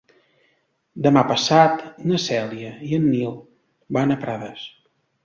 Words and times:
Demà 1.07 1.23
passat 1.31 1.83
na 2.11 2.19
Cèlia 2.23 2.71
i 2.87 2.97
en 2.99 3.05
Nil 3.11 3.37
van 3.99 4.15
a 4.17 4.19
Prades. 4.25 4.65